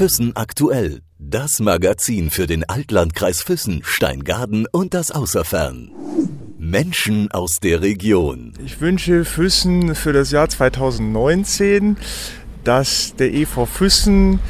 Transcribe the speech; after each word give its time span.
Füssen 0.00 0.34
aktuell. 0.34 1.02
Das 1.18 1.60
Magazin 1.60 2.30
für 2.30 2.46
den 2.46 2.66
Altlandkreis 2.66 3.42
Füssen, 3.42 3.82
Steingaden 3.84 4.66
und 4.72 4.94
das 4.94 5.10
Außerfern. 5.10 5.90
Menschen 6.56 7.30
aus 7.32 7.56
der 7.62 7.82
Region. 7.82 8.54
Ich 8.64 8.80
wünsche 8.80 9.26
Füssen 9.26 9.94
für 9.94 10.14
das 10.14 10.30
Jahr 10.30 10.48
2019, 10.48 11.98
dass 12.64 13.14
der 13.16 13.34
EV 13.34 13.66
Füssen 13.66 14.40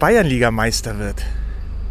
Bayernligameister 0.00 0.98
wird. 0.98 1.24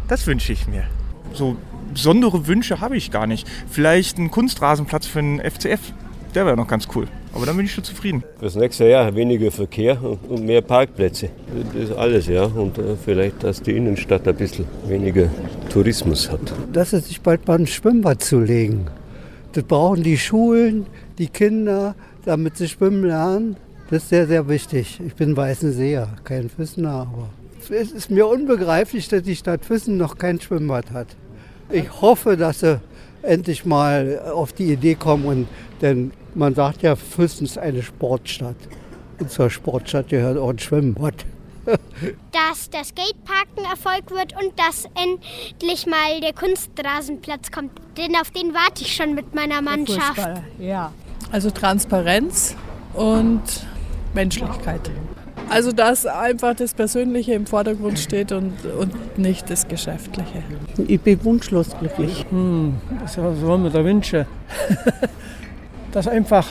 Das 0.08 0.26
wünsche 0.26 0.52
ich 0.52 0.66
mir. 0.66 0.84
So 1.32 1.56
besondere 1.94 2.46
Wünsche 2.46 2.82
habe 2.82 2.98
ich 2.98 3.10
gar 3.10 3.26
nicht. 3.26 3.48
Vielleicht 3.70 4.18
ein 4.18 4.30
Kunstrasenplatz 4.30 5.06
für 5.06 5.22
den 5.22 5.40
FCF. 5.40 5.80
Der 6.34 6.44
wäre 6.44 6.58
noch 6.58 6.68
ganz 6.68 6.88
cool. 6.94 7.08
Aber 7.34 7.46
dann 7.46 7.56
bin 7.56 7.66
ich 7.66 7.72
schon 7.72 7.84
zufrieden. 7.84 8.24
Das 8.40 8.54
nächste 8.54 8.88
Jahr 8.88 9.14
weniger 9.14 9.50
Verkehr 9.50 9.98
und 10.02 10.44
mehr 10.44 10.62
Parkplätze. 10.62 11.30
Das 11.72 11.90
ist 11.90 11.96
alles, 11.96 12.26
ja. 12.26 12.44
Und 12.44 12.78
äh, 12.78 12.96
vielleicht, 13.02 13.42
dass 13.44 13.62
die 13.62 13.76
Innenstadt 13.76 14.26
ein 14.26 14.34
bisschen 14.34 14.66
weniger 14.86 15.28
Tourismus 15.70 16.30
hat. 16.30 16.40
Dass 16.72 16.90
sie 16.90 17.00
sich 17.00 17.20
bald 17.20 17.44
beim 17.44 17.66
Schwimmbad 17.66 18.22
zulegen. 18.22 18.86
Das 19.52 19.64
brauchen 19.64 20.02
die 20.02 20.18
Schulen, 20.18 20.86
die 21.18 21.28
Kinder, 21.28 21.94
damit 22.24 22.56
sie 22.56 22.68
schwimmen 22.68 23.04
lernen. 23.04 23.56
Das 23.90 24.02
ist 24.02 24.08
sehr, 24.10 24.26
sehr 24.26 24.48
wichtig. 24.48 25.00
Ich 25.06 25.14
bin 25.14 25.36
Weißenseher, 25.36 26.08
kein 26.24 26.50
Füssener, 26.50 26.90
aber 26.90 27.30
es 27.70 27.92
ist 27.92 28.10
mir 28.10 28.26
unbegreiflich, 28.26 29.08
dass 29.08 29.22
die 29.22 29.36
Stadt 29.36 29.64
Füssen 29.64 29.96
noch 29.96 30.18
kein 30.18 30.40
Schwimmbad 30.40 30.90
hat. 30.92 31.08
Ich 31.70 32.00
hoffe, 32.00 32.36
dass 32.36 32.60
sie 32.60 32.80
endlich 33.22 33.64
mal 33.66 34.20
auf 34.32 34.52
die 34.52 34.72
Idee 34.72 34.94
kommen 34.94 35.24
und 35.24 35.48
denn 35.82 36.12
man 36.38 36.54
sagt 36.54 36.82
ja, 36.82 36.96
Füssen 36.96 37.44
ist 37.44 37.58
eine 37.58 37.82
Sportstadt. 37.82 38.56
Und 39.18 39.30
zur 39.30 39.50
Sportstadt 39.50 40.08
gehört 40.08 40.38
auch 40.38 40.50
ein 40.50 40.58
Schwimmbad. 40.58 41.26
dass 41.68 42.70
der 42.70 42.82
Skateparken 42.82 43.64
Erfolg 43.68 44.10
wird 44.10 44.32
und 44.40 44.58
dass 44.58 44.86
endlich 44.94 45.86
mal 45.86 46.20
der 46.22 46.32
Kunstrasenplatz 46.32 47.50
kommt. 47.50 47.72
Denn 47.98 48.16
auf 48.16 48.30
den 48.30 48.54
warte 48.54 48.82
ich 48.82 48.94
schon 48.94 49.14
mit 49.14 49.34
meiner 49.34 49.60
Mannschaft. 49.60 50.14
Fußball, 50.14 50.42
ja. 50.58 50.92
Also 51.30 51.50
Transparenz 51.50 52.56
und 52.94 53.42
Menschlichkeit. 54.14 54.90
Also 55.50 55.72
dass 55.72 56.06
einfach 56.06 56.54
das 56.54 56.72
Persönliche 56.72 57.34
im 57.34 57.46
Vordergrund 57.46 57.98
steht 57.98 58.32
und, 58.32 58.54
und 58.64 59.18
nicht 59.18 59.50
das 59.50 59.68
Geschäftliche. 59.68 60.42
Ich 60.86 61.00
bin 61.00 61.22
wunschlos 61.24 61.68
glücklich. 61.78 62.24
Hm, 62.30 62.76
was 63.00 63.14
soll 63.14 63.58
man 63.58 63.72
da 63.72 63.84
wünschen? 63.84 64.24
Dass 65.92 66.06
einfach 66.06 66.46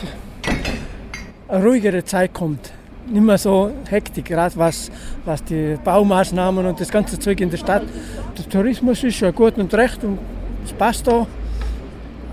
eine 1.48 1.64
ruhigere 1.64 2.04
Zeit 2.04 2.34
kommt. 2.34 2.72
Nicht 3.06 3.24
mehr 3.24 3.38
so 3.38 3.70
Hektik, 3.88 4.26
gerade 4.26 4.54
was, 4.56 4.90
was 5.24 5.42
die 5.44 5.78
Baumaßnahmen 5.82 6.66
und 6.66 6.80
das 6.80 6.90
ganze 6.90 7.18
Zeug 7.18 7.40
in 7.40 7.50
der 7.50 7.56
Stadt. 7.56 7.82
Der 8.36 8.48
Tourismus 8.48 9.02
ist 9.02 9.20
ja 9.20 9.30
gut 9.30 9.56
und 9.56 9.72
recht 9.72 10.04
und 10.04 10.18
es 10.64 10.72
passt 10.72 11.06
da. 11.06 11.26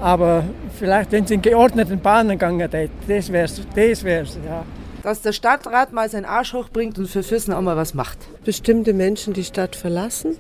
Aber 0.02 0.44
vielleicht, 0.78 1.12
wenn 1.14 1.24
es 1.24 1.32
in 1.32 1.42
geordneten 1.42 2.00
Bahnen 2.00 2.32
gegangen 2.32 2.60
hätte, 2.60 2.90
das 3.08 3.32
wäre 3.32 3.46
es, 3.46 3.62
das 3.74 4.04
wär's, 4.04 4.38
ja 4.46 4.64
dass 5.06 5.22
der 5.22 5.34
Stadtrat 5.34 5.94
mal 5.94 6.10
seinen 6.10 6.26
Arsch 6.26 6.54
hochbringt 6.54 6.98
und 6.98 7.08
für 7.08 7.22
Füssen 7.22 7.54
auch 7.54 7.62
mal 7.62 7.78
was 7.78 7.94
macht. 7.94 8.18
Bestimmte 8.44 8.92
Menschen 8.92 9.34
die 9.34 9.44
Stadt 9.44 9.76
verlassen, 9.76 10.36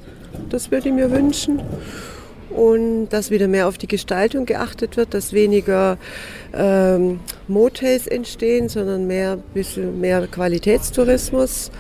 das 0.50 0.72
würde 0.72 0.89
ich 0.89 0.95
mir 0.95 1.11
wünschen. 1.11 1.61
Und 2.55 3.09
dass 3.09 3.31
wieder 3.31 3.47
mehr 3.47 3.67
auf 3.67 3.77
die 3.77 3.87
Gestaltung 3.87 4.45
geachtet 4.45 4.95
wird, 4.97 5.13
dass 5.13 5.33
weniger 5.33 5.97
ähm, 6.53 7.19
Motels 7.47 8.07
entstehen, 8.07 8.69
sondern 8.69 9.07
mehr, 9.07 9.37
bisschen 9.53 9.99
mehr 9.99 10.25
Qualitätstourismus. 10.27 11.71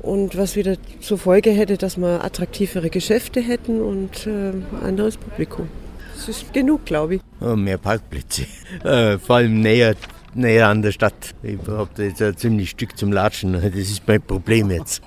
Und 0.00 0.36
was 0.36 0.56
wieder 0.56 0.76
zur 1.00 1.16
Folge 1.16 1.50
hätte, 1.50 1.78
dass 1.78 1.96
wir 1.96 2.24
attraktivere 2.24 2.90
Geschäfte 2.90 3.40
hätten 3.40 3.80
und 3.80 4.26
äh, 4.26 4.52
anderes 4.84 5.16
Publikum. 5.16 5.68
Das 6.14 6.28
ist 6.28 6.52
genug, 6.52 6.84
glaube 6.84 7.16
ich. 7.16 7.20
Oh, 7.40 7.56
mehr 7.56 7.78
Parkplätze. 7.78 8.42
Äh, 8.84 9.18
vor 9.18 9.36
allem 9.36 9.60
näher 9.60 9.94
näher 10.34 10.68
an 10.68 10.82
der 10.82 10.92
Stadt. 10.92 11.34
Ich 11.42 11.58
habe 11.66 11.88
da 11.94 12.02
jetzt 12.02 12.22
ein 12.22 12.36
ziemlich 12.36 12.70
Stück 12.70 12.96
zum 12.96 13.12
Latschen. 13.12 13.52
Das 13.52 13.74
ist 13.74 14.02
mein 14.06 14.22
Problem 14.22 14.70
jetzt. 14.70 15.02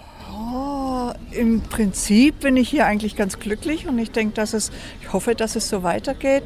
Im 1.35 1.61
Prinzip 1.61 2.39
bin 2.39 2.55
ich 2.55 2.69
hier 2.69 2.85
eigentlich 2.85 3.15
ganz 3.15 3.39
glücklich 3.39 3.87
und 3.87 3.99
ich 3.99 4.11
denke, 4.11 4.33
dass 4.35 4.53
es, 4.53 4.71
ich 5.01 5.11
hoffe, 5.11 5.35
dass 5.35 5.55
es 5.55 5.67
so 5.67 5.83
weitergeht. 5.83 6.43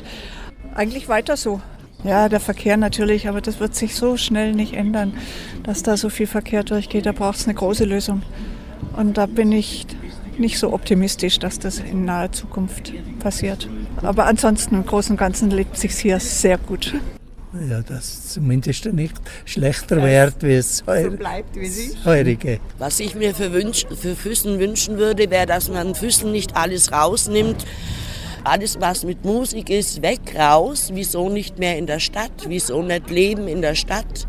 Eigentlich 0.73 1.07
weiter 1.07 1.37
so. 1.37 1.61
Ja, 2.03 2.29
der 2.29 2.39
Verkehr 2.39 2.77
natürlich, 2.77 3.27
aber 3.27 3.41
das 3.41 3.59
wird 3.59 3.75
sich 3.75 3.95
so 3.95 4.17
schnell 4.17 4.53
nicht 4.53 4.73
ändern, 4.73 5.13
dass 5.63 5.83
da 5.83 5.97
so 5.97 6.09
viel 6.09 6.27
Verkehr 6.27 6.63
durchgeht. 6.63 7.05
Da 7.05 7.11
braucht 7.11 7.37
es 7.37 7.45
eine 7.45 7.55
große 7.55 7.85
Lösung. 7.85 8.23
Und 8.95 9.17
da 9.17 9.25
bin 9.25 9.51
ich 9.51 9.85
nicht 10.37 10.57
so 10.57 10.73
optimistisch, 10.73 11.37
dass 11.39 11.59
das 11.59 11.79
in 11.79 12.05
naher 12.05 12.31
Zukunft 12.31 12.93
passiert. 13.19 13.69
Aber 14.01 14.25
ansonsten 14.25 14.75
im 14.75 14.85
Großen 14.85 15.11
und 15.11 15.17
Ganzen 15.17 15.51
lebt 15.51 15.77
sich 15.77 15.93
hier 15.93 16.19
sehr 16.19 16.57
gut 16.57 16.95
ja, 17.69 17.81
dass 17.81 18.33
zumindest 18.33 18.85
nicht 18.85 19.15
schlechter 19.45 20.01
wird, 20.01 20.43
wie 20.43 20.53
es 20.53 20.77
so 20.77 21.11
bleibt, 21.11 21.55
wie 21.55 21.67
sie. 21.67 21.95
heurige. 22.05 22.59
Was 22.77 22.99
ich 22.99 23.15
mir 23.15 23.33
für, 23.33 23.51
Wünsch, 23.53 23.85
für 23.95 24.15
Füssen 24.15 24.59
wünschen 24.59 24.97
würde, 24.97 25.29
wäre, 25.29 25.45
dass 25.45 25.69
man 25.69 25.95
Füssen 25.95 26.31
nicht 26.31 26.55
alles 26.55 26.91
rausnimmt. 26.91 27.65
Alles, 28.43 28.79
was 28.79 29.03
mit 29.03 29.25
Musik 29.25 29.69
ist, 29.69 30.01
weg, 30.01 30.19
raus. 30.37 30.91
Wieso 30.93 31.29
nicht 31.29 31.59
mehr 31.59 31.77
in 31.77 31.87
der 31.87 31.99
Stadt? 31.99 32.31
Wieso 32.47 32.81
nicht 32.81 33.09
leben 33.09 33.47
in 33.47 33.61
der 33.61 33.75
Stadt? 33.75 34.27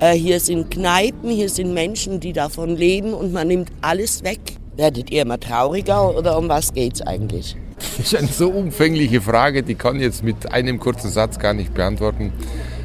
Äh, 0.00 0.14
hier 0.14 0.40
sind 0.40 0.70
Kneipen, 0.70 1.30
hier 1.30 1.48
sind 1.48 1.72
Menschen, 1.72 2.18
die 2.18 2.32
davon 2.32 2.76
leben 2.76 3.14
und 3.14 3.32
man 3.32 3.48
nimmt 3.48 3.70
alles 3.80 4.24
weg. 4.24 4.40
Werdet 4.76 5.10
ihr 5.10 5.22
immer 5.22 5.38
trauriger 5.38 6.16
oder 6.16 6.36
um 6.36 6.48
was 6.48 6.72
geht's 6.72 7.00
eigentlich? 7.00 7.56
Das 7.96 8.06
ist 8.12 8.16
eine 8.16 8.28
so 8.28 8.50
umfängliche 8.50 9.20
Frage, 9.20 9.62
die 9.62 9.74
kann 9.74 9.96
ich 9.96 10.02
jetzt 10.02 10.22
mit 10.22 10.52
einem 10.52 10.78
kurzen 10.80 11.10
Satz 11.10 11.38
gar 11.38 11.54
nicht 11.54 11.74
beantworten. 11.74 12.32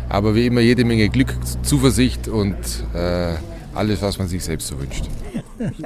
Aber 0.10 0.34
wie 0.36 0.48
immer 0.48 0.62
jede 0.62 0.86
Menge 0.86 1.10
Glück, 1.10 1.36
Zuversicht 1.62 2.28
und 2.28 2.56
äh, 2.96 3.36
alles, 3.76 4.02
was 4.02 4.18
man 4.18 4.28
sich 4.28 4.44
selbst 4.44 4.68
so 4.68 4.80
wünscht. 4.80 5.06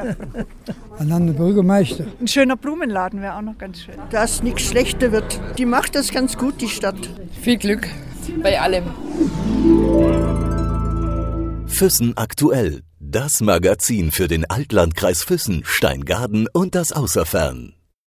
Ein 1.00 1.12
anderer 1.12 1.38
Bürgermeister. 1.38 2.06
Ein 2.19 2.28
schöner 2.28 2.56
Blumenladen 2.56 3.22
wäre 3.22 3.35
auch 3.35 3.41
noch 3.41 3.57
ganz 3.57 3.81
schön. 3.81 3.96
Dass 4.12 4.44
nichts 4.44 4.63
schlechter 4.63 5.12
wird. 5.12 5.40
Die 5.57 5.66
macht 5.66 5.95
das 5.95 6.12
ganz 6.12 6.38
gut, 6.38 6.62
die 6.62 6.69
Stadt. 6.69 6.95
Viel 7.41 7.57
Glück 7.57 7.88
bei 8.41 8.59
allem. 8.59 8.85
Füssen 11.68 12.13
aktuell. 12.16 12.81
Das 13.00 13.41
Magazin 13.41 14.12
für 14.12 14.28
den 14.28 14.50
Altlandkreis 14.50 15.24
Füssen, 15.24 15.63
Steingaden 15.66 16.47
und 16.53 16.75
das 16.75 16.91
Außerfern. 16.94 17.74